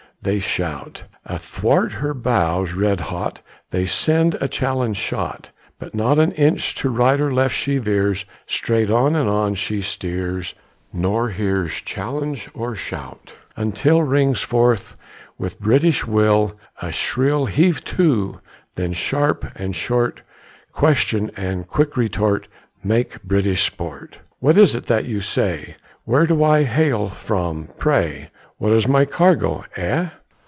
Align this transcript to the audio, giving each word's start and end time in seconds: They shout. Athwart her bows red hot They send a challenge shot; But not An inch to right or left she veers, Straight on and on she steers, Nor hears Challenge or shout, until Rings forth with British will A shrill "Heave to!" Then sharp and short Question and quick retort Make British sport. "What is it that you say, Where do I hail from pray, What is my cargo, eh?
They 0.23 0.39
shout. 0.39 1.05
Athwart 1.25 1.93
her 1.93 2.13
bows 2.13 2.73
red 2.73 2.99
hot 2.99 3.41
They 3.71 3.87
send 3.87 4.35
a 4.39 4.47
challenge 4.47 4.97
shot; 4.97 5.49
But 5.79 5.95
not 5.95 6.19
An 6.19 6.31
inch 6.33 6.75
to 6.75 6.91
right 6.91 7.19
or 7.19 7.33
left 7.33 7.55
she 7.55 7.79
veers, 7.79 8.23
Straight 8.45 8.91
on 8.91 9.15
and 9.15 9.27
on 9.27 9.55
she 9.55 9.81
steers, 9.81 10.53
Nor 10.93 11.29
hears 11.31 11.71
Challenge 11.81 12.47
or 12.53 12.75
shout, 12.75 13.33
until 13.55 14.03
Rings 14.03 14.41
forth 14.41 14.95
with 15.39 15.59
British 15.59 16.05
will 16.05 16.55
A 16.83 16.91
shrill 16.91 17.47
"Heave 17.47 17.83
to!" 17.85 18.41
Then 18.75 18.93
sharp 18.93 19.43
and 19.55 19.75
short 19.75 20.21
Question 20.71 21.31
and 21.35 21.67
quick 21.67 21.97
retort 21.97 22.47
Make 22.83 23.23
British 23.23 23.63
sport. 23.63 24.19
"What 24.37 24.55
is 24.55 24.75
it 24.75 24.85
that 24.85 25.05
you 25.05 25.19
say, 25.19 25.77
Where 26.05 26.27
do 26.27 26.43
I 26.43 26.61
hail 26.63 27.09
from 27.09 27.69
pray, 27.79 28.29
What 28.57 28.73
is 28.73 28.87
my 28.87 29.05
cargo, 29.05 29.65
eh? 29.75 30.09